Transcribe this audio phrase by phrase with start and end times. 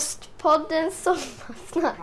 [0.00, 1.98] Ostpodden Sommarsnack.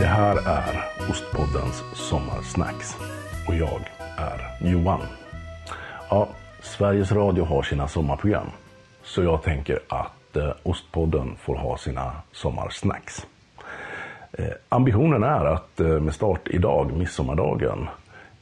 [0.00, 2.96] Det här är Ostpoddens Sommarsnacks
[3.48, 3.80] och jag
[4.16, 5.00] är Johan.
[6.10, 6.28] Ja,
[6.62, 8.46] Sveriges Radio har sina sommarprogram
[9.02, 13.26] så jag tänker att eh, Ostpodden får ha sina sommarsnacks.
[14.32, 17.88] Eh, ambitionen är att eh, med start idag, midsommardagen,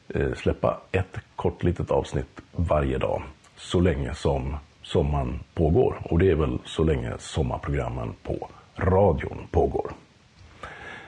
[0.08, 3.22] Eh, släppa ett kort litet avsnitt varje dag
[3.56, 6.02] så länge som sommaren pågår.
[6.04, 9.92] Och det är väl så länge sommarprogrammen på radion pågår.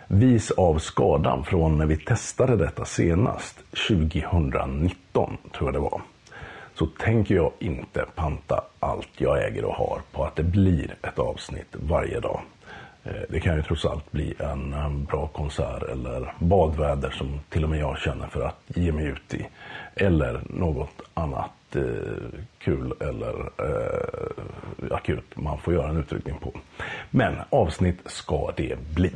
[0.06, 3.59] Vis av skadan från när vi testade detta senast,
[3.89, 6.01] 2019 tror jag det var,
[6.75, 11.19] så tänker jag inte panta allt jag äger och har på att det blir ett
[11.19, 12.41] avsnitt varje dag.
[13.06, 17.70] Eh, det kan ju trots allt bli en bra konsert eller badväder som till och
[17.70, 19.47] med jag känner för att ge mig ut i.
[19.95, 21.83] Eller något annat eh,
[22.59, 26.53] kul eller eh, akut man får göra en utryckning på.
[27.11, 29.12] Men avsnitt ska det bli.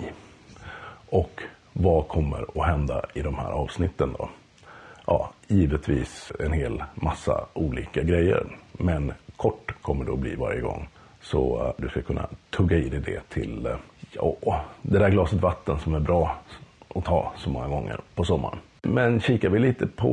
[1.10, 4.30] Och vad kommer att hända i de här avsnitten då?
[5.06, 8.46] Ja, givetvis en hel massa olika grejer.
[8.72, 10.88] Men kort kommer det att bli varje gång.
[11.20, 13.76] Så eh, du ska kunna tugga i dig det till eh,
[14.12, 16.36] ja, det där glaset vatten som är bra
[16.94, 18.58] att ta så många gånger på sommaren.
[18.82, 20.10] Men kikar vi lite på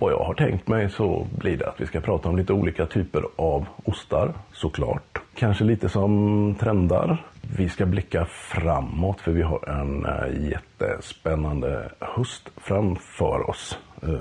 [0.00, 2.86] vad jag har tänkt mig så blir det att vi ska prata om lite olika
[2.86, 5.20] typer av ostar såklart.
[5.34, 7.26] Kanske lite som trendar.
[7.56, 13.78] Vi ska blicka framåt för vi har en eh, jättespännande höst framför oss.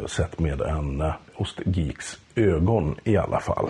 [0.08, 1.04] Sett med en
[1.36, 3.70] ostgeeks ögon i alla fall.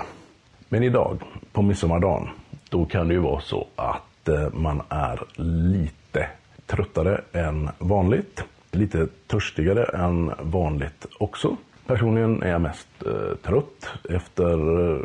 [0.70, 2.30] Men idag, på midsommardagen,
[2.74, 5.24] då kan det ju vara så att eh, man är
[5.72, 6.28] lite
[6.66, 8.44] tröttare än vanligt.
[8.72, 11.58] Lite törstigare än vanligt också.
[11.88, 14.54] Personligen är jag mest eh, trött efter
[14.92, 15.02] eh,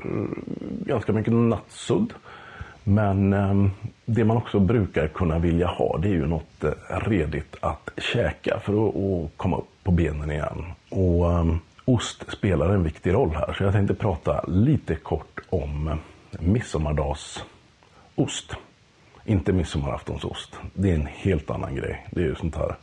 [0.86, 2.12] ganska mycket nattsudd.
[2.84, 3.66] Men eh,
[4.05, 8.60] det man också brukar kunna vilja ha det är ju något eh, redigt att käka
[8.60, 10.64] för att, att komma upp på benen igen.
[10.88, 11.54] Och eh,
[11.84, 15.97] ost spelar en viktig roll här så jag tänkte prata lite kort om eh,
[18.19, 18.56] Ost,
[19.25, 20.56] Inte midsommaraftonsost.
[20.75, 22.06] Det är en helt annan grej.
[22.11, 22.77] Det är ju sånt här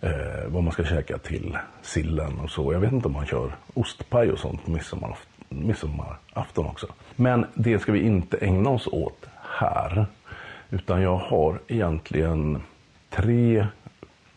[0.00, 2.72] eh, vad man ska käka till sillen och så.
[2.72, 6.86] Jag vet inte om man kör ostpaj och sånt på midsommarafton, midsommarafton också.
[7.16, 10.06] Men det ska vi inte ägna oss åt här.
[10.70, 12.62] Utan jag har egentligen
[13.10, 13.66] tre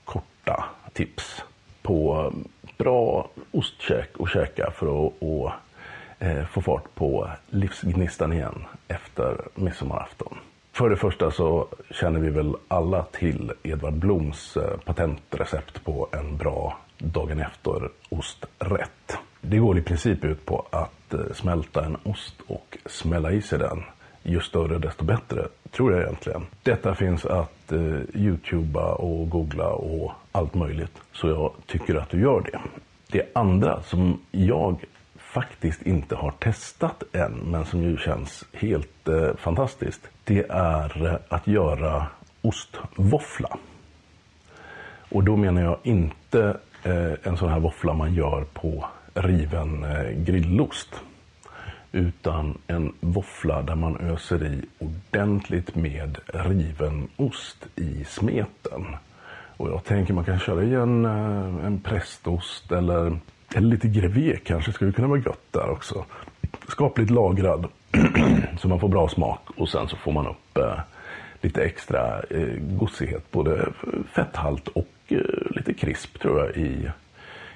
[0.06, 1.44] korta tips
[1.82, 2.34] på
[2.78, 5.54] bra ostkäk och käka för att, att
[6.26, 10.38] Eh, få fart på livsgnistan igen efter midsommarafton.
[10.72, 16.38] För det första så känner vi väl alla till Edvard Bloms eh, patentrecept på en
[16.38, 19.18] bra dagen efter osträtt.
[19.42, 23.60] Det går i princip ut på att eh, smälta en ost och smälla i sig
[23.60, 23.84] den.
[24.24, 26.46] Ju större desto bättre, tror jag egentligen.
[26.64, 31.02] Detta finns att eh, youtuba och googla och allt möjligt.
[31.12, 32.60] Så jag tycker att du gör det.
[33.12, 34.86] Det andra som jag
[35.36, 40.08] faktiskt inte har testat än, men som ju känns helt eh, fantastiskt.
[40.24, 42.08] Det är eh, att göra
[42.42, 43.58] ostvåffla.
[45.10, 50.12] Och då menar jag inte eh, en sån här våffla man gör på riven eh,
[50.12, 51.02] grillost.
[51.92, 58.96] Utan en våffla där man öser i ordentligt med riven ost i smeten.
[59.58, 63.20] Och jag tänker man kan köra i en, eh, en prästost eller,
[63.56, 66.06] eller lite grevé kanske skulle kunna vara gött där också.
[66.68, 67.68] Skapligt lagrad
[68.60, 70.80] så man får bra smak och sen så får man upp eh,
[71.42, 73.66] lite extra eh, gossighet, både
[74.16, 76.90] fetthalt och eh, lite krisp tror jag i,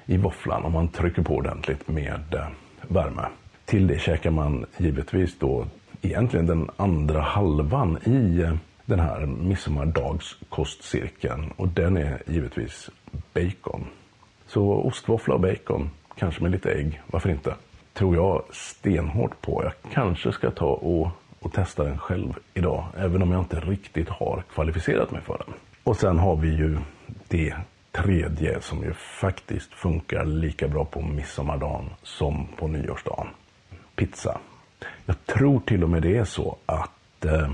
[0.06, 2.46] i våfflan om man trycker på ordentligt med eh,
[2.88, 3.26] värme.
[3.64, 5.66] Till det käkar man givetvis då
[6.02, 12.90] egentligen den andra halvan i eh, den här midsommardags-kostcirkeln och den är givetvis
[13.34, 13.86] bacon.
[14.50, 17.54] Så ostvåffla och bacon, kanske med lite ägg, varför inte?
[17.92, 19.62] Tror jag stenhårt på.
[19.64, 21.08] Jag kanske ska ta och,
[21.38, 25.54] och testa den själv idag, även om jag inte riktigt har kvalificerat mig för den.
[25.84, 26.78] Och sen har vi ju
[27.28, 27.54] det
[27.92, 33.26] tredje som ju faktiskt funkar lika bra på midsommardagen som på nyårsdagen.
[33.96, 34.40] Pizza.
[35.06, 37.50] Jag tror till och med det är så att eh,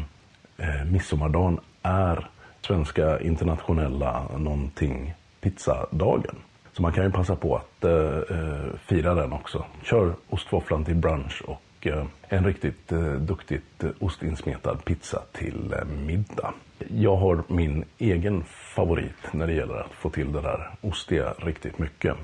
[0.56, 2.28] eh midsommardagen är
[2.60, 6.36] svenska internationella någonting pizzadagen.
[6.76, 9.64] Så man kan ju passa på att eh, eh fira den också.
[9.82, 15.84] Kör ostvåfflan till brunch och eh, en riktigt eh, duktigt eh, ostinsmetad pizza till eh,
[15.84, 16.54] middag.
[16.88, 21.78] Jag har min egen favorit när det gäller att få till det där ostiga riktigt
[21.78, 22.16] mycket.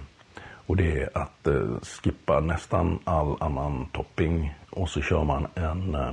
[0.66, 5.94] Och det är att eh, skippa nästan all annan topping och så kör man en
[5.94, 6.12] eh,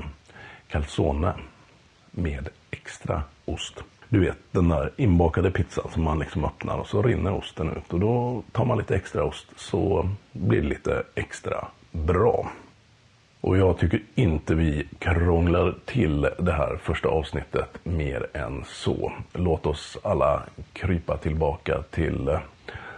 [0.67, 1.33] calzone
[2.11, 3.83] med extra ost.
[4.11, 7.93] Du vet den där inbakade pizzan som man liksom öppnar och så rinner osten ut.
[7.93, 12.51] Och då tar man lite extra ost så blir det lite extra bra.
[13.41, 19.11] Och jag tycker inte vi krånglar till det här första avsnittet mer än så.
[19.33, 22.37] Låt oss alla krypa tillbaka till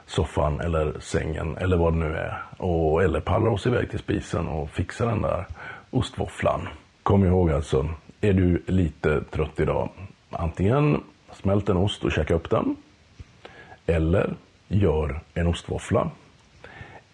[0.05, 2.43] soffan eller sängen eller vad det nu är.
[2.57, 5.45] Och, eller pallra oss iväg till spisen och fixa den där
[5.89, 6.67] ostvåfflan.
[7.03, 7.89] Kom ihåg alltså,
[8.21, 9.89] är du lite trött idag,
[10.31, 12.75] antingen smält en ost och käka upp den.
[13.85, 14.35] Eller
[14.67, 16.11] gör en ostvåffla.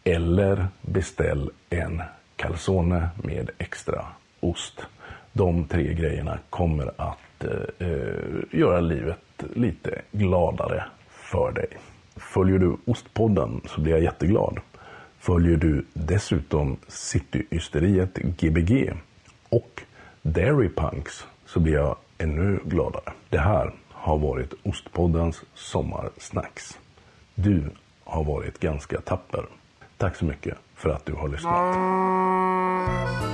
[0.03, 2.01] Eller beställ en
[2.35, 4.05] calzone med extra
[4.39, 4.81] ost.
[5.33, 11.67] De tre grejerna kommer att eh, eh, göra livet lite gladare för dig.
[12.15, 14.59] Följer du Ostpodden så blir jag jätteglad.
[15.19, 18.93] Följer du dessutom Cityysteriet Gbg
[19.49, 19.81] och
[20.21, 23.13] Dairy Punks så blir jag ännu gladare.
[23.29, 26.79] Det här har varit Ostpoddens sommarsnacks.
[27.35, 27.63] Du
[28.03, 29.45] har varit ganska tapper.
[29.97, 33.26] Tack så mycket för att du har lyssnat.